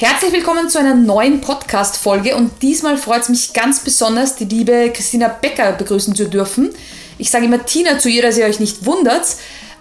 Herzlich 0.00 0.32
willkommen 0.32 0.70
zu 0.70 0.78
einer 0.78 0.94
neuen 0.94 1.42
Podcast-Folge 1.42 2.34
und 2.34 2.62
diesmal 2.62 2.96
freut 2.96 3.20
es 3.20 3.28
mich 3.28 3.52
ganz 3.52 3.80
besonders, 3.80 4.34
die 4.34 4.46
liebe 4.46 4.90
Christina 4.94 5.28
Becker 5.28 5.72
begrüßen 5.72 6.14
zu 6.14 6.26
dürfen. 6.26 6.70
Ich 7.18 7.30
sage 7.30 7.44
immer 7.44 7.66
Tina 7.66 7.98
zu 7.98 8.08
ihr, 8.08 8.22
dass 8.22 8.38
ihr 8.38 8.46
euch 8.46 8.60
nicht 8.60 8.86
wundert. 8.86 9.26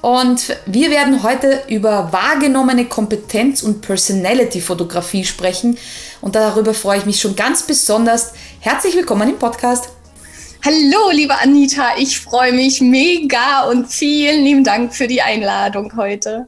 Und 0.02 0.57
wir 0.66 0.91
werden 0.91 1.23
heute 1.23 1.63
über 1.70 2.11
wahrgenommene 2.11 2.84
Kompetenz 2.84 3.63
und 3.63 3.79
Personality-Fotografie 3.79 5.23
sprechen. 5.23 5.77
Und 6.20 6.36
darüber 6.36 6.73
freue 6.73 6.97
ich 6.97 7.05
mich 7.05 7.21
schon 7.21 7.38
ganz 7.38 7.63
besonders. 7.63 8.33
Herzlich 8.59 8.97
willkommen 8.97 9.29
im 9.29 9.39
Podcast. 9.39 9.88
Hallo, 10.65 11.11
liebe 11.13 11.39
Anita, 11.39 11.95
ich 11.97 12.20
freue 12.20 12.51
mich 12.51 12.81
mega 12.81 13.70
und 13.70 13.88
vielen 13.88 14.43
lieben 14.43 14.65
Dank 14.65 14.93
für 14.93 15.07
die 15.07 15.21
Einladung 15.21 15.93
heute. 15.95 16.47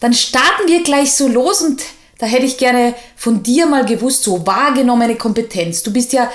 Dann 0.00 0.12
starten 0.12 0.66
wir 0.66 0.82
gleich 0.82 1.12
so 1.12 1.28
los 1.28 1.62
und 1.62 1.80
da 2.18 2.26
hätte 2.26 2.46
ich 2.46 2.56
gerne 2.56 2.94
von 3.16 3.42
dir 3.42 3.66
mal 3.66 3.84
gewusst, 3.84 4.22
so 4.22 4.46
wahrgenommene 4.46 5.16
Kompetenz. 5.16 5.82
Du 5.82 5.92
bist 5.92 6.12
ja 6.12 6.30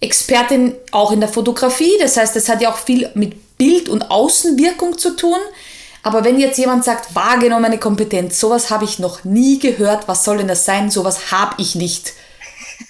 Expertin 0.00 0.74
auch 0.92 1.12
in 1.12 1.20
der 1.20 1.28
Fotografie, 1.28 1.92
das 2.00 2.16
heißt, 2.16 2.36
das 2.36 2.48
hat 2.48 2.62
ja 2.62 2.70
auch 2.70 2.78
viel 2.78 3.10
mit 3.14 3.58
Bild- 3.58 3.88
und 3.88 4.10
Außenwirkung 4.10 4.96
zu 4.96 5.16
tun. 5.16 5.38
Aber 6.02 6.24
wenn 6.24 6.38
jetzt 6.38 6.58
jemand 6.58 6.84
sagt, 6.84 7.14
wahrgenommene 7.14 7.78
Kompetenz, 7.78 8.38
sowas 8.38 8.70
habe 8.70 8.84
ich 8.84 8.98
noch 8.98 9.24
nie 9.24 9.58
gehört, 9.58 10.08
was 10.08 10.24
soll 10.24 10.38
denn 10.38 10.48
das 10.48 10.64
sein? 10.64 10.90
Sowas 10.90 11.32
habe 11.32 11.56
ich 11.58 11.74
nicht. 11.74 12.12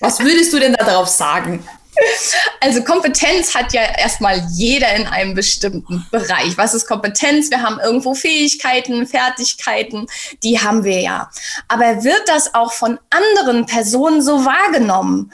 Was 0.00 0.20
würdest 0.20 0.52
du 0.52 0.61
denn 0.61 0.75
darauf 0.75 1.09
sagen? 1.09 1.66
Also 2.61 2.83
Kompetenz 2.83 3.55
hat 3.55 3.73
ja 3.73 3.83
erstmal 3.83 4.43
jeder 4.51 4.95
in 4.95 5.06
einem 5.06 5.34
bestimmten 5.34 6.06
Bereich. 6.11 6.56
Was 6.56 6.75
ist 6.75 6.87
Kompetenz? 6.87 7.51
Wir 7.51 7.62
haben 7.62 7.79
irgendwo 7.80 8.15
Fähigkeiten, 8.15 9.06
Fertigkeiten, 9.06 10.06
die 10.42 10.61
haben 10.61 10.84
wir 10.84 11.01
ja. 11.01 11.30
Aber 11.69 12.05
wird 12.05 12.23
das 12.27 12.55
auch 12.55 12.73
von 12.73 12.98
anderen 13.11 13.67
Personen 13.67 14.23
so 14.23 14.45
wahrgenommen? 14.45 15.33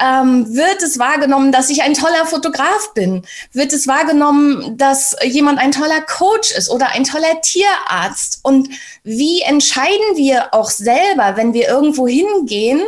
Ähm, 0.00 0.52
wird 0.54 0.82
es 0.82 0.98
wahrgenommen, 0.98 1.52
dass 1.52 1.70
ich 1.70 1.82
ein 1.82 1.94
toller 1.94 2.26
Fotograf 2.26 2.92
bin? 2.94 3.22
Wird 3.52 3.72
es 3.72 3.86
wahrgenommen, 3.86 4.76
dass 4.76 5.16
jemand 5.22 5.58
ein 5.60 5.72
toller 5.72 6.00
Coach 6.00 6.50
ist 6.52 6.68
oder 6.68 6.88
ein 6.90 7.04
toller 7.04 7.40
Tierarzt? 7.42 8.40
Und 8.42 8.68
wie 9.04 9.42
entscheiden 9.42 10.16
wir 10.16 10.52
auch 10.52 10.70
selber, 10.70 11.36
wenn 11.36 11.52
wir 11.54 11.68
irgendwo 11.68 12.08
hingehen, 12.08 12.82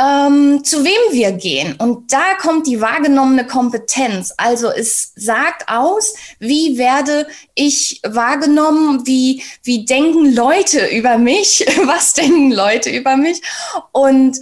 ähm, 0.00 0.64
zu 0.64 0.84
wem 0.84 1.12
wir 1.12 1.32
gehen. 1.32 1.74
Und 1.76 2.12
da 2.12 2.34
kommt 2.40 2.66
die 2.66 2.80
wahrgenommene 2.80 3.46
Kompetenz. 3.46 4.32
Also 4.36 4.70
es 4.70 5.12
sagt 5.14 5.68
aus, 5.68 6.14
wie 6.38 6.78
werde 6.78 7.26
ich 7.54 8.00
wahrgenommen, 8.06 9.06
wie, 9.06 9.42
wie 9.62 9.84
denken 9.84 10.34
Leute 10.34 10.86
über 10.86 11.18
mich, 11.18 11.66
was 11.84 12.14
denken 12.14 12.50
Leute 12.50 12.90
über 12.90 13.16
mich 13.16 13.42
und 13.92 14.40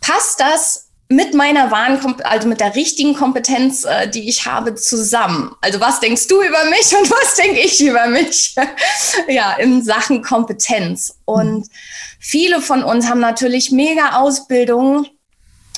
passt 0.00 0.40
das 0.40 0.88
mit 1.14 1.34
meiner 1.34 1.70
wahren, 1.70 2.20
also 2.24 2.48
mit 2.48 2.60
der 2.60 2.74
richtigen 2.74 3.14
Kompetenz, 3.14 3.84
äh, 3.84 4.08
die 4.08 4.28
ich 4.28 4.46
habe, 4.46 4.74
zusammen. 4.74 5.54
Also 5.60 5.80
was 5.80 6.00
denkst 6.00 6.26
du 6.28 6.42
über 6.42 6.64
mich 6.64 6.96
und 6.96 7.10
was 7.10 7.34
denke 7.36 7.60
ich 7.60 7.80
über 7.84 8.06
mich? 8.06 8.54
ja, 9.28 9.52
in 9.54 9.82
Sachen 9.82 10.22
Kompetenz. 10.22 11.18
Und 11.24 11.68
viele 12.18 12.60
von 12.60 12.82
uns 12.82 13.08
haben 13.08 13.20
natürlich 13.20 13.70
mega 13.70 14.18
Ausbildungen. 14.18 15.06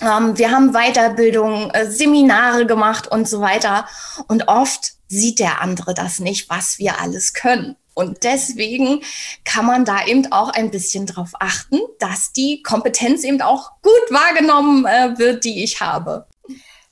Ähm, 0.01 0.37
wir 0.39 0.51
haben 0.51 0.73
Weiterbildung, 0.73 1.71
äh, 1.71 1.91
Seminare 1.91 2.67
gemacht 2.67 3.09
und 3.09 3.29
so 3.29 3.41
weiter. 3.41 3.87
Und 4.29 4.49
oft 4.49 4.93
sieht 5.09 5.39
der 5.39 5.61
andere 5.61 5.95
das 5.95 6.19
nicht, 6.19 6.49
was 6.49 6.79
wir 6.79 7.01
alles 7.01 7.33
können. 7.35 7.77
Und 7.95 8.25
deswegen 8.25 9.01
kann 9.45 9.67
man 9.67 9.85
da 9.85 10.07
eben 10.07 10.31
auch 10.33 10.51
ein 10.51 10.71
bisschen 10.71 11.07
drauf 11.07 11.31
achten, 11.39 11.79
dass 11.99 12.33
die 12.33 12.63
Kompetenz 12.63 13.25
eben 13.25 13.41
auch 13.41 13.71
gut 13.83 14.11
wahrgenommen 14.11 14.85
äh, 14.85 15.19
wird, 15.19 15.45
die 15.45 15.63
ich 15.63 15.81
habe. 15.81 16.27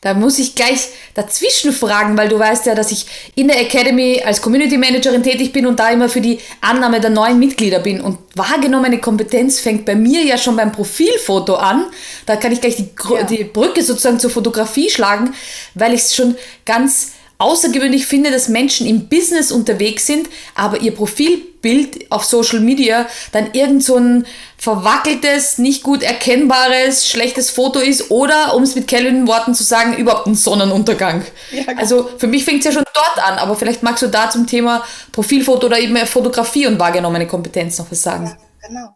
Da 0.03 0.15
muss 0.15 0.41
ich 0.41 0.57
gleich 0.57 0.89
dazwischen 1.15 1.73
fragen, 1.73 2.17
weil 2.17 2.29
du 2.29 2.37
weißt 2.37 2.67
ja, 2.67 2.75
dass 2.75 2.91
ich 2.91 3.07
in 3.37 3.47
der 3.47 3.61
Academy 3.61 4.21
als 4.25 4.43
Community 4.43 4.77
Managerin 4.77 5.23
tätig 5.23 5.53
bin 5.53 5.65
und 5.65 5.79
da 5.79 5.91
immer 5.91 6.09
für 6.09 6.21
die 6.21 6.41
Annahme 6.61 7.01
der 7.01 7.11
neuen 7.11 7.39
Mitglieder 7.39 7.79
bin. 7.79 8.01
Und 8.01 8.19
wahrgenommene 8.35 8.99
Kompetenz 8.99 9.61
fängt 9.61 9.85
bei 9.85 9.95
mir 9.95 10.25
ja 10.25 10.37
schon 10.39 10.57
beim 10.57 10.73
Profilfoto 10.73 11.55
an. 11.55 11.87
Da 12.27 12.35
kann 12.35 12.51
ich 12.51 12.61
gleich 12.61 12.75
die, 12.75 12.91
ja. 13.15 13.23
die 13.23 13.45
Brücke 13.45 13.85
sozusagen 13.85 14.19
zur 14.19 14.31
Fotografie 14.31 14.91
schlagen, 14.91 15.35
weil 15.75 15.95
ich 15.95 16.01
es 16.01 16.17
schon 16.17 16.35
ganz 16.65 17.13
außergewöhnlich 17.43 18.07
finde, 18.07 18.31
dass 18.31 18.49
Menschen 18.49 18.87
im 18.87 19.09
Business 19.09 19.51
unterwegs 19.51 20.07
sind, 20.07 20.29
aber 20.55 20.81
ihr 20.81 20.95
Profilbild 20.95 22.11
auf 22.11 22.25
Social 22.25 22.61
Media 22.61 23.07
dann 23.33 23.53
irgend 23.53 23.83
so 23.83 23.97
ein 23.97 24.27
verwackeltes, 24.57 25.59
nicht 25.59 25.83
gut 25.83 26.03
erkennbares, 26.03 27.09
schlechtes 27.09 27.51
Foto 27.51 27.81
ist 27.81 28.11
oder, 28.11 28.55
um 28.55 28.63
es 28.63 28.77
mit 28.77 28.87
Kelvin 28.87 29.27
Worten 29.27 29.55
zu 29.55 29.65
sagen, 29.65 29.97
überhaupt 29.97 30.29
ein 30.29 30.37
Sonnenuntergang. 30.37 31.25
Ja, 31.51 31.65
genau. 31.65 31.81
Also 31.81 32.11
für 32.17 32.29
mich 32.29 32.45
fängt 32.45 32.61
es 32.61 32.67
ja 32.67 32.73
schon 32.73 32.85
dort 32.95 33.29
an, 33.29 33.39
aber 33.39 33.57
vielleicht 33.57 33.83
magst 33.83 34.03
du 34.03 34.07
da 34.07 34.31
zum 34.31 34.47
Thema 34.47 34.85
Profilfoto 35.11 35.67
oder 35.67 35.81
eben 35.81 35.97
Fotografie 36.07 36.67
und 36.67 36.79
wahrgenommene 36.79 37.27
Kompetenz 37.27 37.79
noch 37.79 37.91
was 37.91 38.03
sagen. 38.03 38.27
Ja, 38.27 38.69
genau. 38.69 38.95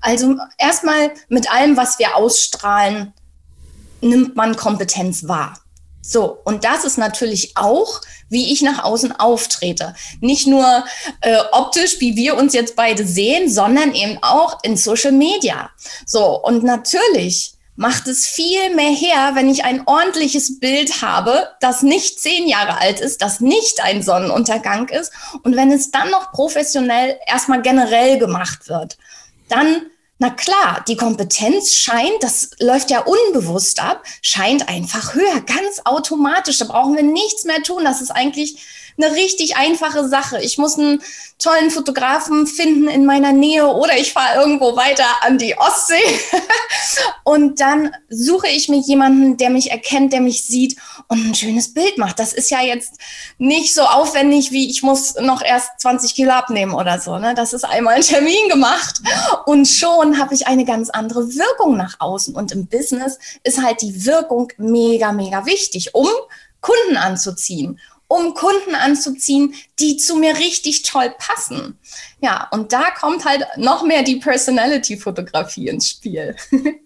Also 0.00 0.36
erstmal 0.56 1.10
mit 1.28 1.52
allem, 1.52 1.76
was 1.76 1.98
wir 1.98 2.16
ausstrahlen, 2.16 3.12
nimmt 4.00 4.36
man 4.36 4.56
Kompetenz 4.56 5.26
wahr. 5.26 5.58
So, 6.00 6.38
und 6.44 6.64
das 6.64 6.84
ist 6.84 6.96
natürlich 6.96 7.56
auch, 7.56 8.00
wie 8.28 8.52
ich 8.52 8.62
nach 8.62 8.84
außen 8.84 9.12
auftrete. 9.18 9.94
Nicht 10.20 10.46
nur 10.46 10.84
äh, 11.20 11.38
optisch, 11.52 12.00
wie 12.00 12.16
wir 12.16 12.36
uns 12.36 12.54
jetzt 12.54 12.76
beide 12.76 13.06
sehen, 13.06 13.50
sondern 13.50 13.94
eben 13.94 14.18
auch 14.22 14.58
in 14.62 14.76
Social 14.76 15.12
Media. 15.12 15.70
So, 16.06 16.40
und 16.42 16.62
natürlich 16.62 17.54
macht 17.78 18.08
es 18.08 18.26
viel 18.26 18.74
mehr 18.74 18.90
her, 18.90 19.30
wenn 19.34 19.48
ich 19.48 19.64
ein 19.64 19.86
ordentliches 19.86 20.58
Bild 20.58 21.00
habe, 21.00 21.48
das 21.60 21.82
nicht 21.82 22.18
zehn 22.20 22.48
Jahre 22.48 22.78
alt 22.78 22.98
ist, 22.98 23.22
das 23.22 23.40
nicht 23.40 23.80
ein 23.82 24.02
Sonnenuntergang 24.02 24.88
ist 24.88 25.12
und 25.44 25.54
wenn 25.54 25.70
es 25.70 25.92
dann 25.92 26.10
noch 26.10 26.32
professionell 26.32 27.16
erstmal 27.28 27.62
generell 27.62 28.18
gemacht 28.18 28.68
wird, 28.68 28.98
dann 29.48 29.86
na 30.18 30.30
klar, 30.30 30.84
die 30.88 30.96
Kompetenz 30.96 31.74
scheint, 31.74 32.22
das 32.22 32.50
läuft 32.58 32.90
ja 32.90 33.04
unbewusst 33.04 33.80
ab, 33.80 34.02
scheint 34.20 34.68
einfach 34.68 35.14
höher, 35.14 35.40
ganz 35.42 35.80
automatisch. 35.84 36.58
Da 36.58 36.64
brauchen 36.64 36.96
wir 36.96 37.04
nichts 37.04 37.44
mehr 37.44 37.62
tun. 37.62 37.84
Das 37.84 38.00
ist 38.00 38.10
eigentlich 38.10 38.58
eine 38.98 39.14
richtig 39.14 39.56
einfache 39.56 40.08
Sache. 40.08 40.40
Ich 40.42 40.58
muss 40.58 40.78
einen 40.78 41.02
tollen 41.38 41.70
Fotografen 41.70 42.46
finden 42.46 42.88
in 42.88 43.06
meiner 43.06 43.32
Nähe 43.32 43.66
oder 43.66 43.96
ich 43.96 44.12
fahre 44.12 44.40
irgendwo 44.40 44.76
weiter 44.76 45.06
an 45.20 45.38
die 45.38 45.56
Ostsee 45.56 45.94
und 47.24 47.60
dann 47.60 47.92
suche 48.08 48.48
ich 48.48 48.68
mir 48.68 48.80
jemanden, 48.80 49.36
der 49.36 49.50
mich 49.50 49.70
erkennt, 49.70 50.12
der 50.12 50.20
mich 50.20 50.44
sieht 50.44 50.76
und 51.06 51.30
ein 51.30 51.34
schönes 51.34 51.72
Bild 51.72 51.96
macht. 51.96 52.18
Das 52.18 52.32
ist 52.32 52.50
ja 52.50 52.60
jetzt 52.60 52.94
nicht 53.38 53.72
so 53.72 53.82
aufwendig 53.82 54.50
wie 54.50 54.68
ich 54.68 54.82
muss 54.82 55.14
noch 55.14 55.42
erst 55.42 55.80
20 55.80 56.14
Kilo 56.14 56.32
abnehmen 56.32 56.74
oder 56.74 56.98
so. 56.98 57.18
Ne? 57.18 57.34
Das 57.34 57.52
ist 57.52 57.64
einmal 57.64 57.94
ein 57.94 58.02
Termin 58.02 58.48
gemacht 58.48 59.00
und 59.46 59.66
schon 59.66 60.18
habe 60.18 60.34
ich 60.34 60.48
eine 60.48 60.64
ganz 60.64 60.90
andere 60.90 61.34
Wirkung 61.34 61.76
nach 61.76 61.96
außen. 62.00 62.34
Und 62.34 62.50
im 62.50 62.66
Business 62.66 63.18
ist 63.44 63.62
halt 63.62 63.80
die 63.82 64.04
Wirkung 64.04 64.52
mega, 64.56 65.12
mega 65.12 65.46
wichtig, 65.46 65.94
um 65.94 66.08
Kunden 66.60 66.96
anzuziehen 66.96 67.78
um 68.08 68.34
Kunden 68.34 68.74
anzuziehen, 68.74 69.54
die 69.78 69.98
zu 69.98 70.16
mir 70.16 70.36
richtig 70.38 70.82
toll 70.82 71.14
passen. 71.18 71.78
Ja, 72.20 72.48
und 72.50 72.72
da 72.72 72.90
kommt 72.90 73.24
halt 73.26 73.46
noch 73.56 73.82
mehr 73.84 74.02
die 74.02 74.16
Personality-Fotografie 74.16 75.68
ins 75.68 75.90
Spiel. 75.90 76.34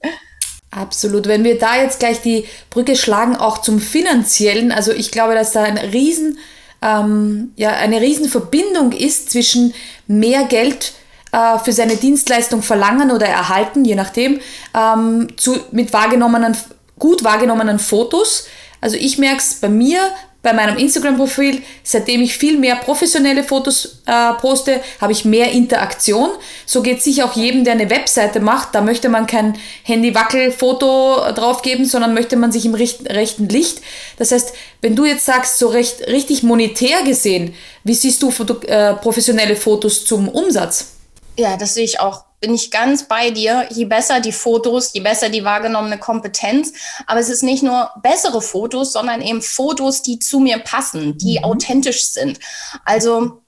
Absolut. 0.70 1.26
Wenn 1.26 1.44
wir 1.44 1.58
da 1.58 1.76
jetzt 1.76 2.00
gleich 2.00 2.22
die 2.22 2.46
Brücke 2.70 2.96
schlagen, 2.96 3.36
auch 3.36 3.58
zum 3.58 3.78
finanziellen, 3.78 4.72
also 4.72 4.90
ich 4.90 5.10
glaube, 5.10 5.34
dass 5.34 5.52
da 5.52 5.62
ein 5.62 5.78
riesen, 5.78 6.38
ähm, 6.80 7.52
ja, 7.56 7.70
eine 7.70 8.00
riesen 8.00 8.28
Verbindung 8.28 8.92
ist 8.92 9.30
zwischen 9.30 9.74
mehr 10.06 10.44
Geld 10.44 10.94
äh, 11.30 11.58
für 11.58 11.72
seine 11.72 11.96
Dienstleistung 11.96 12.62
verlangen 12.62 13.10
oder 13.10 13.26
erhalten, 13.26 13.84
je 13.84 13.94
nachdem, 13.94 14.40
ähm, 14.74 15.28
zu, 15.36 15.58
mit 15.70 15.92
wahrgenommenen, 15.92 16.56
gut 16.98 17.22
wahrgenommenen 17.22 17.78
Fotos. 17.78 18.46
Also 18.80 18.96
ich 18.96 19.18
merke 19.18 19.38
es 19.38 19.54
bei 19.60 19.68
mir, 19.68 20.00
bei 20.42 20.52
meinem 20.52 20.76
Instagram-Profil, 20.76 21.62
seitdem 21.84 22.20
ich 22.20 22.36
viel 22.36 22.58
mehr 22.58 22.76
professionelle 22.76 23.44
Fotos 23.44 24.02
äh, 24.06 24.32
poste, 24.40 24.80
habe 25.00 25.12
ich 25.12 25.24
mehr 25.24 25.52
Interaktion. 25.52 26.30
So 26.66 26.82
geht 26.82 26.98
es 26.98 27.04
sich 27.04 27.22
auch 27.22 27.34
jedem, 27.34 27.64
der 27.64 27.74
eine 27.74 27.90
Webseite 27.90 28.40
macht. 28.40 28.74
Da 28.74 28.80
möchte 28.80 29.08
man 29.08 29.26
kein 29.26 29.56
Handy-Wackel-Foto 29.84 31.32
draufgeben, 31.32 31.84
sondern 31.84 32.12
möchte 32.12 32.36
man 32.36 32.50
sich 32.50 32.66
im 32.66 32.74
rechten, 32.74 33.06
rechten 33.06 33.48
Licht. 33.48 33.80
Das 34.18 34.32
heißt, 34.32 34.52
wenn 34.80 34.96
du 34.96 35.04
jetzt 35.04 35.24
sagst, 35.24 35.58
so 35.58 35.68
recht, 35.68 36.08
richtig 36.08 36.42
monetär 36.42 37.02
gesehen, 37.04 37.54
wie 37.84 37.94
siehst 37.94 38.22
du 38.22 38.32
Foto, 38.32 38.60
äh, 38.66 38.94
professionelle 38.94 39.54
Fotos 39.54 40.04
zum 40.04 40.28
Umsatz? 40.28 40.94
Ja, 41.38 41.56
das 41.56 41.74
sehe 41.74 41.84
ich 41.84 42.00
auch 42.00 42.24
bin 42.42 42.54
ich 42.54 42.70
ganz 42.70 43.04
bei 43.04 43.30
dir. 43.30 43.66
Je 43.70 43.86
besser 43.86 44.20
die 44.20 44.32
Fotos, 44.32 44.92
je 44.92 45.00
besser 45.00 45.30
die 45.30 45.44
wahrgenommene 45.44 45.96
Kompetenz. 45.96 46.72
Aber 47.06 47.20
es 47.20 47.30
ist 47.30 47.42
nicht 47.42 47.62
nur 47.62 47.90
bessere 48.02 48.42
Fotos, 48.42 48.92
sondern 48.92 49.22
eben 49.22 49.40
Fotos, 49.40 50.02
die 50.02 50.18
zu 50.18 50.40
mir 50.40 50.58
passen, 50.58 51.16
die 51.16 51.38
mhm. 51.38 51.44
authentisch 51.44 52.06
sind. 52.06 52.38
Also 52.84 53.38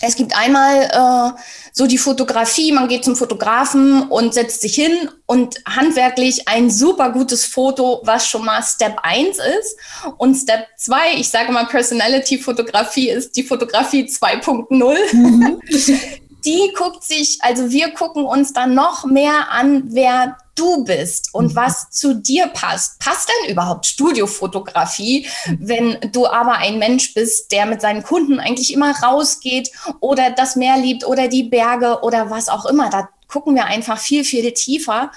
Es 0.00 0.16
gibt 0.16 0.36
einmal 0.36 0.82
äh, 0.82 1.40
so 1.72 1.86
die 1.86 1.96
Fotografie, 1.96 2.72
man 2.72 2.88
geht 2.88 3.04
zum 3.04 3.16
Fotografen 3.16 4.02
und 4.10 4.34
setzt 4.34 4.60
sich 4.60 4.74
hin 4.74 5.08
und 5.24 5.62
handwerklich 5.64 6.46
ein 6.46 6.70
super 6.70 7.10
gutes 7.10 7.46
Foto, 7.46 8.02
was 8.04 8.28
schon 8.28 8.44
mal 8.44 8.62
Step 8.62 8.98
1 9.02 9.38
ist. 9.38 9.76
Und 10.18 10.34
Step 10.34 10.66
2, 10.76 11.14
ich 11.16 11.30
sage 11.30 11.52
mal, 11.52 11.66
Personality-Fotografie 11.66 13.10
ist 13.10 13.36
die 13.36 13.44
Fotografie 13.44 14.04
2.0. 14.04 15.14
Mhm. 15.14 15.60
die 16.44 16.72
guckt 16.76 17.04
sich, 17.04 17.38
also 17.40 17.70
wir 17.70 17.90
gucken 17.90 18.24
uns 18.24 18.52
dann 18.52 18.74
noch 18.74 19.04
mehr 19.04 19.50
an, 19.50 19.84
wer 19.86 20.36
du 20.54 20.84
bist 20.84 21.30
und 21.32 21.52
mhm. 21.52 21.56
was 21.56 21.90
zu 21.90 22.14
dir 22.14 22.46
passt. 22.48 22.98
Passt 23.00 23.28
denn 23.28 23.52
überhaupt 23.52 23.86
Studiofotografie, 23.86 25.26
wenn 25.58 25.98
du 26.12 26.26
aber 26.26 26.58
ein 26.58 26.78
Mensch 26.78 27.14
bist, 27.14 27.50
der 27.52 27.66
mit 27.66 27.80
seinen 27.80 28.02
Kunden 28.02 28.38
eigentlich 28.38 28.72
immer 28.72 28.94
rausgeht 29.02 29.70
oder 30.00 30.30
das 30.30 30.56
Meer 30.56 30.78
liebt 30.78 31.06
oder 31.06 31.28
die 31.28 31.44
Berge 31.44 32.00
oder 32.02 32.30
was 32.30 32.48
auch 32.48 32.66
immer? 32.66 32.90
Da 32.90 33.08
gucken 33.28 33.56
wir 33.56 33.64
einfach 33.64 33.98
viel, 33.98 34.22
viel 34.22 34.52
tiefer 34.52 35.10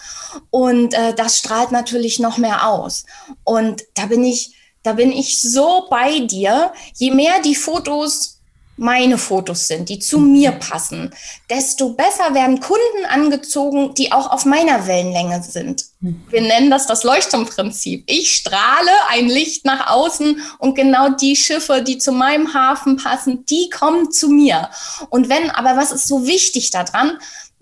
und 0.49 0.93
äh, 0.93 1.13
das 1.13 1.37
strahlt 1.37 1.71
natürlich 1.71 2.19
noch 2.19 2.37
mehr 2.37 2.67
aus. 2.67 3.05
Und 3.43 3.83
da 3.93 4.07
bin 4.07 4.23
ich, 4.23 4.55
da 4.81 4.93
bin 4.93 5.11
ich 5.11 5.41
so 5.41 5.85
bei 5.89 6.19
dir. 6.21 6.71
Je 6.95 7.11
mehr 7.11 7.41
die 7.41 7.55
Fotos 7.55 8.36
meine 8.77 9.17
Fotos 9.17 9.67
sind, 9.67 9.89
die 9.89 9.99
zu 9.99 10.19
mir 10.19 10.51
passen, 10.51 11.13
desto 11.49 11.89
besser 11.89 12.33
werden 12.33 12.59
Kunden 12.59 13.05
angezogen, 13.09 13.93
die 13.95 14.11
auch 14.11 14.31
auf 14.31 14.45
meiner 14.45 14.87
Wellenlänge 14.87 15.43
sind. 15.43 15.85
Wir 15.99 16.41
nennen 16.41 16.69
das 16.69 16.85
das 16.85 17.03
Leuchtturmprinzip. 17.03 18.03
Ich 18.07 18.35
strahle 18.35 18.91
ein 19.09 19.27
Licht 19.27 19.65
nach 19.65 19.89
außen 19.89 20.41
und 20.59 20.75
genau 20.75 21.09
die 21.09 21.35
Schiffe, 21.35 21.81
die 21.81 21.97
zu 21.97 22.11
meinem 22.11 22.53
Hafen 22.53 22.97
passen, 22.97 23.45
die 23.45 23.69
kommen 23.69 24.11
zu 24.11 24.29
mir. 24.29 24.69
Und 25.09 25.27
wenn, 25.27 25.49
aber 25.49 25.75
was 25.75 25.91
ist 25.91 26.07
so 26.07 26.27
wichtig 26.27 26.69
daran? 26.69 27.17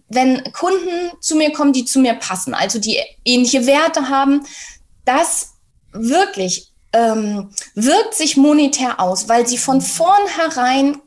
Wenn 0.10 0.44
Kunden 0.52 1.12
zu 1.22 1.36
mir 1.36 1.52
kommen, 1.52 1.74
die 1.74 1.86
zu 1.86 2.00
mir 2.00 2.14
passen, 2.14 2.54
also 2.54 2.78
die 2.78 3.00
ähnliche 3.24 3.66
Werte 3.66 4.10
haben, 4.10 4.46
das 5.06 5.54
wirklich 5.94 6.74
ähm, 6.96 7.50
wirkt 7.74 8.14
sich 8.14 8.38
monetär 8.38 9.00
aus, 9.00 9.28
weil 9.28 9.48
sie 9.48 9.58
von 9.58 9.82
vornherein 9.82 11.02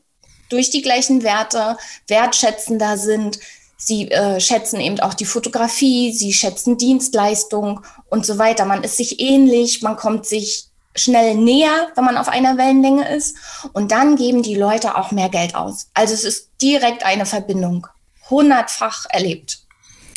durch 0.49 0.71
die 0.71 0.83
gleichen 0.83 1.23
Werte 1.23 1.77
wertschätzender 2.06 2.97
sind. 2.97 3.39
Sie 3.77 4.11
äh, 4.11 4.41
schätzen 4.41 4.81
eben 4.81 4.99
auch 5.00 5.15
die 5.15 5.25
Fotografie, 5.25 6.12
sie 6.12 6.33
schätzen 6.33 6.79
Dienstleistung 6.79 7.81
und 8.11 8.27
so 8.27 8.39
weiter. 8.39 8.65
Man 8.65 8.83
ist 8.83 8.97
sich 8.97 9.21
ähnlich, 9.21 9.83
man 9.83 9.97
kommt 9.97 10.27
sich 10.27 10.69
schnell 10.97 11.37
näher, 11.37 11.89
wenn 11.95 12.05
man 12.05 12.17
auf 12.17 12.29
einer 12.29 12.56
Wellenlänge 12.56 13.15
ist. 13.15 13.37
Und 13.73 13.93
dann 13.93 14.17
geben 14.17 14.43
die 14.43 14.56
Leute 14.56 14.97
auch 14.97 15.12
mehr 15.12 15.29
Geld 15.29 15.55
aus. 15.55 15.89
Also 15.95 16.15
es 16.15 16.25
ist 16.25 16.51
direkt 16.61 17.05
eine 17.05 17.27
Verbindung. 17.27 17.87
Hundertfach 18.29 19.06
erlebt. 19.11 19.61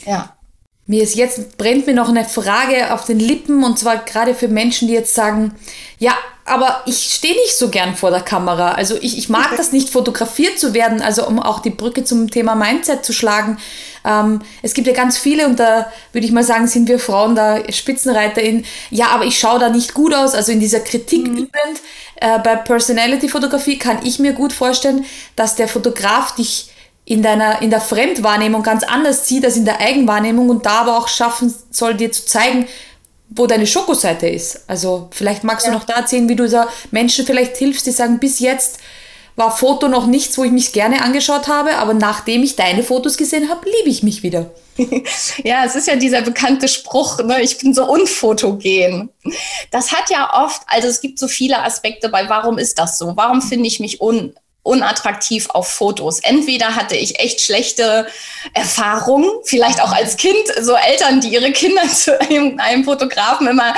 Ja. 0.05 0.35
Mir 0.87 1.03
ist 1.03 1.15
jetzt, 1.15 1.57
brennt 1.57 1.87
mir 1.87 1.93
noch 1.93 2.09
eine 2.09 2.25
Frage 2.25 2.93
auf 2.93 3.05
den 3.05 3.19
Lippen 3.19 3.63
und 3.63 3.79
zwar 3.79 3.97
gerade 3.97 4.35
für 4.35 4.47
Menschen, 4.47 4.87
die 4.87 4.93
jetzt 4.93 5.13
sagen, 5.13 5.55
ja, 5.99 6.15
aber 6.45 6.81
ich 6.85 7.13
stehe 7.13 7.35
nicht 7.35 7.55
so 7.55 7.69
gern 7.69 7.95
vor 7.95 8.11
der 8.11 8.21
Kamera. 8.21 8.71
Also 8.71 8.97
ich, 8.99 9.17
ich 9.17 9.29
mag 9.29 9.49
das 9.57 9.71
nicht, 9.71 9.89
fotografiert 9.89 10.59
zu 10.59 10.73
werden, 10.73 11.01
also 11.01 11.27
um 11.27 11.39
auch 11.39 11.59
die 11.59 11.69
Brücke 11.69 12.03
zum 12.03 12.29
Thema 12.29 12.55
Mindset 12.55 13.05
zu 13.05 13.13
schlagen. 13.13 13.57
Ähm, 14.03 14.41
es 14.61 14.73
gibt 14.73 14.87
ja 14.87 14.93
ganz 14.93 15.17
viele 15.17 15.45
und 15.45 15.59
da 15.59 15.91
würde 16.11 16.25
ich 16.25 16.33
mal 16.33 16.43
sagen, 16.43 16.67
sind 16.67 16.87
wir 16.87 16.99
Frauen 16.99 17.35
da 17.35 17.59
Spitzenreiter 17.71 18.41
in, 18.41 18.65
ja, 18.89 19.07
aber 19.07 19.25
ich 19.25 19.37
schaue 19.37 19.59
da 19.59 19.69
nicht 19.69 19.93
gut 19.93 20.13
aus, 20.13 20.33
also 20.33 20.51
in 20.51 20.59
dieser 20.59 20.79
Kritik 20.79 21.27
mhm. 21.27 21.37
übend. 21.37 21.81
Äh, 22.15 22.39
bei 22.39 22.55
Personality-Fotografie 22.55 23.77
kann 23.77 23.99
ich 24.03 24.19
mir 24.19 24.33
gut 24.33 24.53
vorstellen, 24.53 25.05
dass 25.35 25.55
der 25.55 25.67
Fotograf 25.67 26.35
dich 26.35 26.71
in 27.05 27.21
deiner, 27.21 27.61
in 27.61 27.69
der 27.69 27.81
Fremdwahrnehmung 27.81 28.63
ganz 28.63 28.83
anders 28.83 29.27
sieht 29.27 29.43
als 29.43 29.57
in 29.57 29.65
der 29.65 29.79
Eigenwahrnehmung 29.79 30.49
und 30.49 30.65
da 30.65 30.81
aber 30.81 30.97
auch 30.97 31.07
schaffen 31.07 31.53
soll, 31.69 31.95
dir 31.95 32.11
zu 32.11 32.25
zeigen, 32.25 32.67
wo 33.31 33.47
deine 33.47 33.65
Schokoseite 33.65 34.27
ist. 34.27 34.65
Also 34.67 35.07
vielleicht 35.11 35.43
magst 35.43 35.65
ja. 35.65 35.71
du 35.71 35.77
noch 35.77 35.85
da 35.85 35.93
erzählen, 35.95 36.27
wie 36.29 36.35
du 36.35 36.47
da 36.47 36.67
Menschen 36.91 37.25
vielleicht 37.25 37.57
hilfst, 37.57 37.85
die 37.85 37.91
sagen, 37.91 38.19
bis 38.19 38.39
jetzt 38.39 38.79
war 39.37 39.55
Foto 39.55 39.87
noch 39.87 40.07
nichts, 40.07 40.37
wo 40.37 40.43
ich 40.43 40.51
mich 40.51 40.73
gerne 40.73 41.01
angeschaut 41.01 41.47
habe, 41.47 41.77
aber 41.77 41.93
nachdem 41.93 42.43
ich 42.43 42.57
deine 42.57 42.83
Fotos 42.83 43.15
gesehen 43.15 43.49
habe, 43.49 43.65
liebe 43.65 43.89
ich 43.89 44.03
mich 44.03 44.23
wieder. 44.23 44.51
Ja, 45.43 45.63
es 45.65 45.75
ist 45.75 45.87
ja 45.87 45.95
dieser 45.95 46.21
bekannte 46.21 46.67
Spruch, 46.67 47.19
ne, 47.23 47.41
ich 47.41 47.57
bin 47.57 47.73
so 47.73 47.85
unfotogen. 47.85 49.09
Das 49.69 49.91
hat 49.91 50.09
ja 50.09 50.43
oft, 50.43 50.61
also 50.67 50.87
es 50.87 51.01
gibt 51.01 51.19
so 51.19 51.27
viele 51.27 51.61
Aspekte 51.63 52.09
bei, 52.09 52.29
warum 52.29 52.57
ist 52.57 52.79
das 52.79 52.97
so? 52.97 53.13
Warum 53.15 53.41
finde 53.41 53.67
ich 53.67 53.79
mich 53.79 54.01
un, 54.01 54.33
unattraktiv 54.63 55.49
auf 55.49 55.67
Fotos. 55.67 56.19
Entweder 56.19 56.75
hatte 56.75 56.95
ich 56.95 57.19
echt 57.19 57.41
schlechte 57.41 58.05
Erfahrungen, 58.53 59.29
vielleicht 59.43 59.81
auch 59.81 59.91
als 59.91 60.17
Kind, 60.17 60.37
so 60.61 60.75
Eltern, 60.75 61.19
die 61.19 61.29
ihre 61.29 61.51
Kinder 61.51 61.81
zu 61.89 62.19
einem, 62.21 62.83
Fotografen 62.83 63.47
immer 63.47 63.73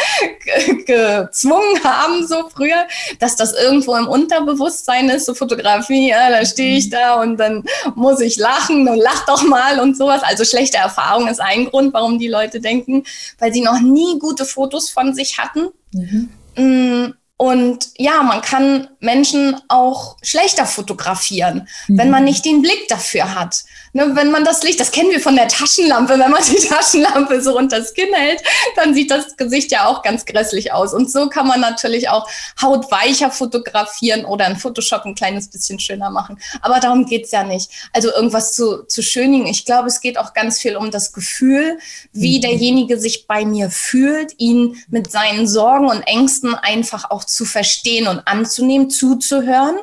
gezwungen 0.85 1.83
haben, 1.83 2.27
so 2.27 2.49
früher, 2.49 2.85
dass 3.19 3.35
das 3.35 3.53
irgendwo 3.53 3.95
im 3.95 4.07
Unterbewusstsein 4.07 5.09
ist, 5.09 5.25
so 5.25 5.33
Fotografie, 5.33 6.09
ja, 6.09 6.29
da 6.29 6.45
stehe 6.45 6.77
ich 6.77 6.89
da 6.89 7.21
und 7.21 7.37
dann 7.37 7.63
muss 7.95 8.19
ich 8.19 8.37
lachen 8.37 8.87
und 8.87 8.97
lach 8.97 9.25
doch 9.25 9.43
mal 9.43 9.79
und 9.79 9.97
sowas. 9.97 10.21
Also 10.23 10.45
schlechte 10.45 10.77
Erfahrung 10.77 11.27
ist 11.27 11.41
ein 11.41 11.65
Grund, 11.65 11.93
warum 11.93 12.19
die 12.19 12.27
Leute 12.27 12.59
denken, 12.59 13.03
weil 13.39 13.53
sie 13.53 13.61
noch 13.61 13.79
nie 13.79 14.19
gute 14.19 14.45
Fotos 14.45 14.89
von 14.89 15.13
sich 15.13 15.37
hatten. 15.37 15.69
Mhm. 15.93 16.29
Mm, 16.55 17.13
und 17.37 17.89
ja, 17.97 18.21
man 18.23 18.41
kann 18.41 18.87
Menschen 18.99 19.59
auch 19.67 20.17
schlechter 20.21 20.65
fotografieren, 20.65 21.67
mhm. 21.87 21.97
wenn 21.97 22.09
man 22.09 22.21
mhm. 22.21 22.29
nicht 22.29 22.45
den 22.45 22.61
Blick 22.61 22.87
dafür 22.87 23.35
hat. 23.35 23.63
Ne, 23.95 24.15
wenn 24.15 24.31
man 24.31 24.43
das 24.43 24.63
Licht, 24.63 24.79
das 24.79 24.91
kennen 24.91 25.11
wir 25.11 25.19
von 25.19 25.35
der 25.35 25.47
Taschenlampe, 25.47 26.17
wenn 26.17 26.31
man 26.31 26.41
die 26.43 26.67
Taschenlampe 26.67 27.41
so 27.43 27.55
unter 27.55 27.77
das 27.77 27.93
Kinn 27.93 28.11
hält, 28.11 28.41
dann 28.75 28.95
sieht 28.95 29.11
das 29.11 29.37
Gesicht 29.37 29.71
ja 29.71 29.85
auch 29.85 30.01
ganz 30.01 30.25
grässlich 30.25 30.73
aus. 30.73 30.95
Und 30.95 31.11
so 31.11 31.29
kann 31.29 31.47
man 31.47 31.61
natürlich 31.61 32.09
auch 32.09 32.27
hautweicher 32.59 33.29
fotografieren 33.29 34.25
oder 34.25 34.47
in 34.47 34.55
Photoshop 34.55 35.05
ein 35.05 35.13
kleines 35.13 35.47
bisschen 35.47 35.77
schöner 35.77 36.09
machen. 36.09 36.39
Aber 36.61 36.79
darum 36.79 37.05
geht's 37.05 37.29
ja 37.29 37.43
nicht. 37.43 37.69
Also 37.93 38.11
irgendwas 38.11 38.55
zu, 38.55 38.83
zu 38.87 39.03
schönigen. 39.03 39.45
Ich 39.45 39.63
glaube, 39.63 39.89
es 39.89 40.01
geht 40.01 40.17
auch 40.17 40.33
ganz 40.33 40.57
viel 40.57 40.75
um 40.75 40.89
das 40.89 41.13
Gefühl, 41.13 41.77
wie 42.13 42.37
mhm. 42.37 42.41
derjenige 42.41 42.99
sich 42.99 43.27
bei 43.27 43.45
mir 43.45 43.69
fühlt, 43.69 44.33
ihn 44.39 44.75
mit 44.89 45.11
seinen 45.11 45.47
Sorgen 45.47 45.87
und 45.87 46.01
Ängsten 46.01 46.55
einfach 46.55 47.11
auch 47.11 47.25
zu 47.25 47.45
verstehen 47.45 48.07
und 48.07 48.27
anzunehmen, 48.27 48.89
zuzuhören. 48.89 49.77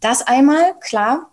Das 0.00 0.22
einmal, 0.22 0.74
klar. 0.80 1.31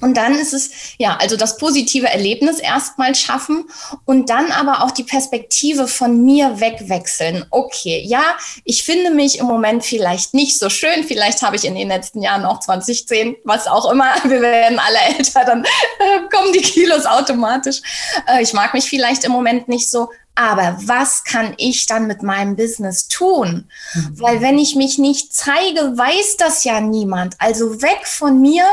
Und 0.00 0.16
dann 0.16 0.34
ist 0.34 0.52
es, 0.52 0.70
ja, 0.98 1.16
also 1.16 1.36
das 1.36 1.56
positive 1.56 2.08
Erlebnis 2.08 2.58
erstmal 2.58 3.14
schaffen 3.14 3.64
und 4.04 4.30
dann 4.30 4.50
aber 4.52 4.82
auch 4.82 4.90
die 4.90 5.04
Perspektive 5.04 5.88
von 5.88 6.24
mir 6.24 6.60
wegwechseln. 6.60 7.44
Okay, 7.50 8.02
ja, 8.06 8.22
ich 8.64 8.82
finde 8.82 9.10
mich 9.10 9.38
im 9.38 9.46
Moment 9.46 9.84
vielleicht 9.84 10.34
nicht 10.34 10.58
so 10.58 10.68
schön. 10.68 11.04
Vielleicht 11.04 11.42
habe 11.42 11.56
ich 11.56 11.64
in 11.64 11.74
den 11.74 11.88
letzten 11.88 12.22
Jahren 12.22 12.44
auch 12.44 12.60
2010, 12.60 13.36
was 13.44 13.66
auch 13.66 13.90
immer. 13.90 14.14
Wir 14.24 14.40
werden 14.40 14.78
alle 14.78 15.16
älter, 15.16 15.44
dann 15.44 15.64
äh, 15.64 16.28
kommen 16.34 16.52
die 16.52 16.62
Kilos 16.62 17.06
automatisch. 17.06 17.80
Äh, 18.26 18.42
ich 18.42 18.52
mag 18.52 18.74
mich 18.74 18.84
vielleicht 18.84 19.24
im 19.24 19.32
Moment 19.32 19.68
nicht 19.68 19.90
so. 19.90 20.08
Aber 20.34 20.78
was 20.84 21.24
kann 21.24 21.54
ich 21.58 21.84
dann 21.86 22.06
mit 22.06 22.22
meinem 22.22 22.56
Business 22.56 23.08
tun? 23.08 23.68
Mhm. 23.92 24.20
Weil 24.20 24.40
wenn 24.40 24.58
ich 24.58 24.74
mich 24.74 24.96
nicht 24.96 25.34
zeige, 25.34 25.98
weiß 25.98 26.36
das 26.38 26.64
ja 26.64 26.80
niemand. 26.80 27.34
Also 27.38 27.82
weg 27.82 28.06
von 28.06 28.40
mir, 28.40 28.64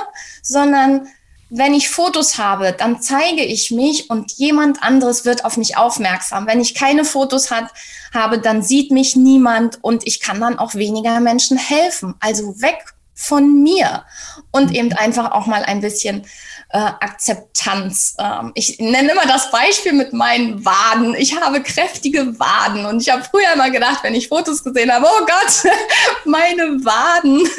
sondern 0.41 1.09
wenn 1.49 1.73
ich 1.73 1.89
Fotos 1.89 2.37
habe, 2.37 2.75
dann 2.77 3.01
zeige 3.01 3.43
ich 3.43 3.71
mich 3.71 4.09
und 4.09 4.33
jemand 4.33 4.83
anderes 4.83 5.23
wird 5.25 5.45
auf 5.45 5.57
mich 5.57 5.77
aufmerksam. 5.77 6.45
Wenn 6.45 6.59
ich 6.59 6.75
keine 6.75 7.05
Fotos 7.05 7.51
hat, 7.51 7.71
habe, 8.13 8.39
dann 8.39 8.61
sieht 8.61 8.91
mich 8.91 9.15
niemand 9.15 9.83
und 9.83 10.05
ich 10.05 10.19
kann 10.19 10.41
dann 10.41 10.59
auch 10.59 10.75
weniger 10.75 11.19
Menschen 11.19 11.57
helfen. 11.57 12.15
Also 12.19 12.61
weg 12.61 12.93
von 13.19 13.63
mir 13.63 14.05
und 14.51 14.73
eben 14.73 14.93
einfach 14.93 15.31
auch 15.31 15.47
mal 15.47 15.63
ein 15.63 15.81
bisschen 15.81 16.23
äh, 16.69 16.77
Akzeptanz. 16.77 18.15
Ähm, 18.19 18.51
ich 18.53 18.77
nenne 18.77 19.13
immer 19.13 19.25
das 19.25 19.49
Beispiel 19.49 19.93
mit 19.93 20.13
meinen 20.13 20.63
Waden. 20.63 21.15
Ich 21.15 21.35
habe 21.35 21.63
kräftige 21.63 22.39
Waden 22.39 22.85
und 22.85 23.01
ich 23.01 23.09
habe 23.09 23.23
früher 23.23 23.53
immer 23.53 23.71
gedacht, 23.71 24.03
wenn 24.03 24.13
ich 24.13 24.27
Fotos 24.27 24.63
gesehen 24.63 24.93
habe, 24.93 25.07
oh 25.07 25.25
Gott, 25.25 25.71
meine 26.25 26.85
Waden. 26.85 27.49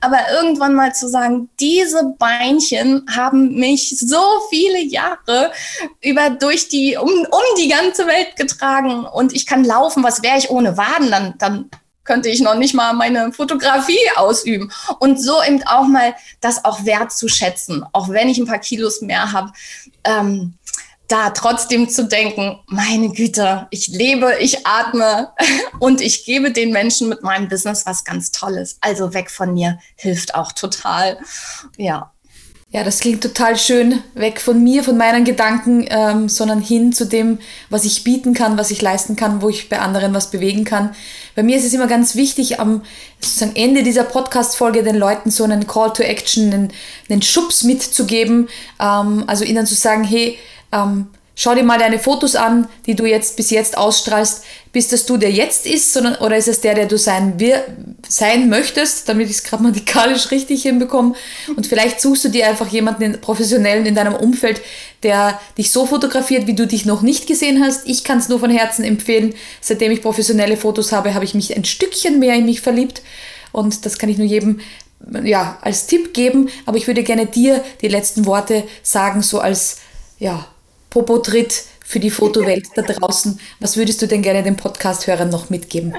Aber 0.00 0.18
irgendwann 0.32 0.74
mal 0.74 0.94
zu 0.94 1.06
sagen, 1.06 1.50
diese 1.60 2.14
Beinchen 2.18 3.06
haben 3.14 3.56
mich 3.56 3.98
so 3.98 4.22
viele 4.48 4.80
Jahre 4.80 5.52
über 6.00 6.30
durch 6.30 6.68
die 6.68 6.96
um, 6.96 7.10
um 7.10 7.42
die 7.58 7.68
ganze 7.68 8.06
Welt 8.06 8.36
getragen 8.36 9.04
und 9.04 9.34
ich 9.34 9.44
kann 9.44 9.64
laufen. 9.64 10.02
Was 10.02 10.22
wäre 10.22 10.38
ich 10.38 10.48
ohne 10.48 10.78
Waden? 10.78 11.10
Dann 11.10 11.34
dann 11.38 11.70
könnte 12.04 12.28
ich 12.28 12.40
noch 12.40 12.54
nicht 12.54 12.74
mal 12.74 12.92
meine 12.92 13.32
Fotografie 13.32 13.98
ausüben. 14.16 14.70
Und 14.98 15.20
so 15.20 15.42
eben 15.42 15.62
auch 15.64 15.86
mal 15.86 16.14
das 16.40 16.64
auch 16.64 16.84
wertzuschätzen, 16.84 17.84
auch 17.92 18.08
wenn 18.08 18.28
ich 18.28 18.38
ein 18.38 18.46
paar 18.46 18.58
Kilos 18.58 19.00
mehr 19.00 19.32
habe. 19.32 19.52
Ähm, 20.04 20.54
da 21.08 21.30
trotzdem 21.30 21.88
zu 21.88 22.06
denken, 22.06 22.58
meine 22.66 23.10
Güte, 23.10 23.66
ich 23.70 23.88
lebe, 23.88 24.36
ich 24.40 24.66
atme 24.66 25.32
und 25.78 26.00
ich 26.00 26.24
gebe 26.24 26.50
den 26.50 26.72
Menschen 26.72 27.08
mit 27.08 27.22
meinem 27.22 27.48
Business 27.48 27.84
was 27.84 28.04
ganz 28.04 28.30
Tolles. 28.30 28.78
Also 28.80 29.12
weg 29.12 29.30
von 29.30 29.52
mir 29.52 29.78
hilft 29.96 30.34
auch 30.34 30.52
total. 30.52 31.18
Ja. 31.76 32.13
Ja, 32.74 32.82
das 32.82 32.98
klingt 32.98 33.22
total 33.22 33.56
schön. 33.56 34.02
Weg 34.14 34.40
von 34.40 34.60
mir, 34.60 34.82
von 34.82 34.96
meinen 34.96 35.22
Gedanken, 35.22 35.86
ähm, 35.90 36.28
sondern 36.28 36.60
hin 36.60 36.92
zu 36.92 37.04
dem, 37.04 37.38
was 37.70 37.84
ich 37.84 38.02
bieten 38.02 38.34
kann, 38.34 38.58
was 38.58 38.72
ich 38.72 38.82
leisten 38.82 39.14
kann, 39.14 39.42
wo 39.42 39.48
ich 39.48 39.68
bei 39.68 39.78
anderen 39.78 40.12
was 40.12 40.32
bewegen 40.32 40.64
kann. 40.64 40.92
Bei 41.36 41.44
mir 41.44 41.56
ist 41.56 41.64
es 41.64 41.72
immer 41.72 41.86
ganz 41.86 42.16
wichtig, 42.16 42.58
am 42.58 42.82
sozusagen 43.20 43.54
Ende 43.54 43.84
dieser 43.84 44.02
Podcast-Folge 44.02 44.82
den 44.82 44.96
Leuten 44.96 45.30
so 45.30 45.44
einen 45.44 45.68
Call 45.68 45.92
to 45.92 46.02
Action, 46.02 46.52
einen, 46.52 46.72
einen 47.08 47.22
Schubs 47.22 47.62
mitzugeben. 47.62 48.48
Ähm, 48.80 49.22
also 49.28 49.44
ihnen 49.44 49.66
zu 49.66 49.76
sagen, 49.76 50.02
hey, 50.02 50.36
ähm, 50.72 51.06
Schau 51.36 51.54
dir 51.54 51.64
mal 51.64 51.78
deine 51.78 51.98
Fotos 51.98 52.36
an, 52.36 52.68
die 52.86 52.94
du 52.94 53.06
jetzt 53.06 53.36
bis 53.36 53.50
jetzt 53.50 53.76
ausstrahlst. 53.76 54.44
Bist 54.72 54.92
das 54.92 55.04
du, 55.04 55.16
der 55.16 55.32
jetzt 55.32 55.66
ist, 55.66 55.92
sondern, 55.92 56.14
oder 56.16 56.36
ist 56.36 56.46
es 56.46 56.60
der, 56.60 56.74
der 56.74 56.86
du 56.86 56.96
sein, 56.96 57.34
wir, 57.38 57.64
sein 58.08 58.48
möchtest, 58.48 59.08
damit 59.08 59.28
ich 59.28 59.36
es 59.38 59.42
grammatikalisch 59.42 60.30
richtig 60.30 60.62
hinbekomme? 60.62 61.14
Und 61.56 61.66
vielleicht 61.66 62.00
suchst 62.00 62.24
du 62.24 62.28
dir 62.28 62.46
einfach 62.46 62.68
jemanden 62.68 63.02
in, 63.02 63.20
professionellen 63.20 63.84
in 63.84 63.96
deinem 63.96 64.14
Umfeld, 64.14 64.60
der 65.02 65.40
dich 65.58 65.72
so 65.72 65.86
fotografiert, 65.86 66.46
wie 66.46 66.54
du 66.54 66.68
dich 66.68 66.86
noch 66.86 67.02
nicht 67.02 67.26
gesehen 67.26 67.64
hast. 67.64 67.88
Ich 67.88 68.04
kann 68.04 68.18
es 68.18 68.28
nur 68.28 68.38
von 68.38 68.50
Herzen 68.50 68.84
empfehlen. 68.84 69.34
Seitdem 69.60 69.90
ich 69.90 70.02
professionelle 70.02 70.56
Fotos 70.56 70.92
habe, 70.92 71.14
habe 71.14 71.24
ich 71.24 71.34
mich 71.34 71.56
ein 71.56 71.64
Stückchen 71.64 72.20
mehr 72.20 72.36
in 72.36 72.44
mich 72.44 72.60
verliebt. 72.60 73.02
Und 73.50 73.84
das 73.86 73.98
kann 73.98 74.08
ich 74.08 74.18
nur 74.18 74.26
jedem 74.26 74.60
ja, 75.24 75.58
als 75.62 75.86
Tipp 75.86 76.14
geben. 76.14 76.48
Aber 76.64 76.76
ich 76.76 76.86
würde 76.86 77.02
gerne 77.02 77.26
dir 77.26 77.64
die 77.82 77.88
letzten 77.88 78.24
Worte 78.24 78.62
sagen, 78.84 79.22
so 79.22 79.40
als 79.40 79.78
ja, 80.20 80.46
Popo-Tritt 80.94 81.64
für 81.84 81.98
die 81.98 82.10
Fotowelt 82.10 82.68
da 82.76 82.82
draußen. 82.82 83.40
Was 83.58 83.76
würdest 83.76 84.00
du 84.00 84.06
denn 84.06 84.22
gerne 84.22 84.44
den 84.44 84.56
Podcast-Hörern 84.56 85.28
noch 85.28 85.50
mitgeben? 85.50 85.96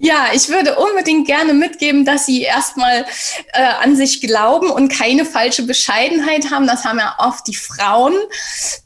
Ja, 0.00 0.28
ich 0.32 0.48
würde 0.48 0.76
unbedingt 0.76 1.26
gerne 1.26 1.54
mitgeben, 1.54 2.04
dass 2.04 2.24
sie 2.24 2.42
erstmal 2.42 3.04
äh, 3.52 3.62
an 3.82 3.96
sich 3.96 4.20
glauben 4.20 4.70
und 4.70 4.96
keine 4.96 5.24
falsche 5.24 5.64
Bescheidenheit 5.64 6.52
haben. 6.52 6.68
Das 6.68 6.84
haben 6.84 7.00
ja 7.00 7.16
oft 7.18 7.48
die 7.48 7.56
Frauen, 7.56 8.14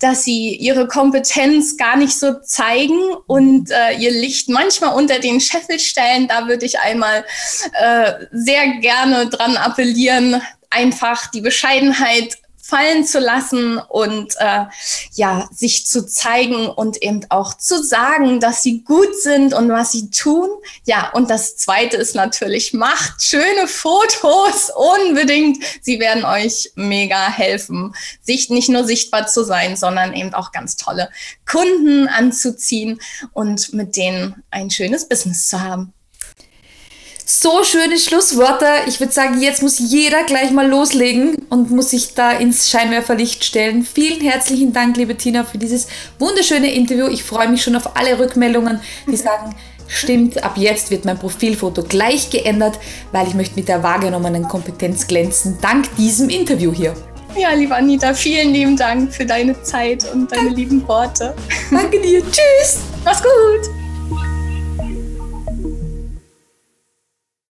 dass 0.00 0.25
sie 0.25 0.56
ihre 0.56 0.88
Kompetenz 0.88 1.76
gar 1.76 1.99
nicht 1.99 2.18
so 2.18 2.40
zeigen 2.40 2.99
und 3.26 3.71
äh, 3.71 3.92
ihr 3.99 4.11
Licht 4.11 4.49
manchmal 4.49 4.94
unter 4.94 5.18
den 5.18 5.38
Scheffel 5.38 5.78
stellen. 5.78 6.28
Da 6.28 6.49
würde 6.49 6.64
ich 6.64 6.78
einmal 6.80 7.26
äh, 7.78 8.12
sehr 8.32 8.78
gerne 8.80 9.28
dran 9.28 9.59
appellieren, 9.59 10.40
einfach 10.71 11.30
die 11.30 11.42
Bescheidenheit 11.42 12.38
fallen 12.73 13.05
zu 13.05 13.21
lassen 13.21 13.76
und 13.76 14.35
äh, 14.38 14.64
ja, 15.12 15.47
sich 15.55 15.87
zu 15.87 16.07
zeigen 16.07 16.69
und 16.69 17.02
eben 17.02 17.21
auch 17.29 17.52
zu 17.52 17.83
sagen, 17.83 18.41
dass 18.41 18.62
sie 18.62 18.83
gut 18.83 19.14
sind 19.21 19.52
und 19.52 19.69
was 19.69 19.93
sie 19.93 20.09
tun. 20.09 20.49
Ja, 20.87 21.11
und 21.11 21.29
das 21.29 21.59
zweite 21.59 21.99
ist 21.99 22.14
natürlich, 22.14 22.73
macht 22.73 23.21
schöne 23.21 23.69
Fotos 23.69 24.71
unbedingt. 24.75 25.62
Sie 25.83 26.00
werden 26.00 26.25
euch 26.25 26.73
mega 26.75 27.31
helfen, 27.31 27.95
sich 28.23 28.49
nicht 28.49 28.71
nur 28.71 28.85
sichtbar 28.85 29.26
zu 29.26 29.45
sein, 29.45 29.76
sondern 29.76 30.14
eben 30.14 30.33
auch 30.33 30.50
ganz 30.50 30.76
tolle 30.76 31.11
Kunden 31.45 32.09
anzuziehen 32.09 33.02
und 33.35 33.75
mit 33.75 33.97
denen 33.97 34.43
ein 34.50 34.71
schönes 34.71 35.07
Business 35.07 35.47
zu 35.47 35.61
haben. 35.61 35.93
So 37.25 37.62
schöne 37.62 37.99
Schlussworte. 37.99 38.67
Ich 38.87 38.99
würde 38.99 39.12
sagen, 39.12 39.41
jetzt 39.41 39.62
muss 39.62 39.79
jeder 39.79 40.25
gleich 40.25 40.50
mal 40.50 40.69
loslegen 40.69 41.37
und 41.50 41.71
muss 41.71 41.91
sich 41.91 42.14
da 42.14 42.33
ins 42.33 42.69
Scheinwerferlicht 42.69 43.45
stellen. 43.45 43.85
Vielen 43.85 44.21
herzlichen 44.21 44.73
Dank, 44.73 44.97
liebe 44.97 45.17
Tina, 45.17 45.45
für 45.45 45.59
dieses 45.59 45.87
wunderschöne 46.19 46.73
Interview. 46.73 47.07
Ich 47.07 47.23
freue 47.23 47.49
mich 47.49 47.62
schon 47.62 47.76
auf 47.76 47.97
alle 47.97 48.19
Rückmeldungen, 48.19 48.81
die 49.07 49.17
sagen, 49.17 49.55
stimmt, 49.87 50.43
ab 50.43 50.55
jetzt 50.57 50.91
wird 50.91 51.05
mein 51.05 51.19
Profilfoto 51.19 51.83
gleich 51.83 52.31
geändert, 52.31 52.79
weil 53.12 53.29
ich 53.29 53.35
möchte 53.35 53.55
mit 53.57 53.69
der 53.69 53.83
wahrgenommenen 53.83 54.49
Kompetenz 54.49 55.07
glänzen, 55.07 55.59
dank 55.61 55.95
diesem 55.97 56.29
Interview 56.29 56.73
hier. 56.73 56.95
Ja, 57.37 57.52
liebe 57.52 57.75
Anita, 57.75 58.12
vielen 58.12 58.52
lieben 58.52 58.76
Dank 58.76 59.12
für 59.12 59.25
deine 59.25 59.61
Zeit 59.62 60.05
und 60.12 60.31
deine 60.31 60.50
lieben 60.50 60.87
Worte. 60.87 61.35
Danke 61.71 62.00
dir. 62.00 62.21
Tschüss. 62.31 62.81
Mach's 63.05 63.23
gut. 63.23 63.82